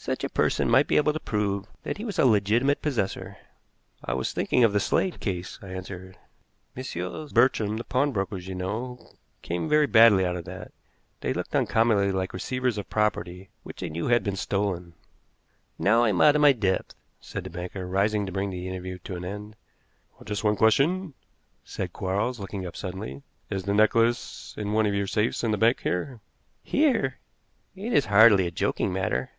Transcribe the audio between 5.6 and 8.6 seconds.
I answered. "Messrs. Bartrams, the pawnbrokers, you